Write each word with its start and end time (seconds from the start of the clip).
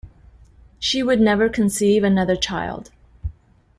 She 0.79 1.03
would 1.03 1.21
never 1.21 1.47
conceive 1.47 2.03
another 2.03 2.35
child. 2.35 2.89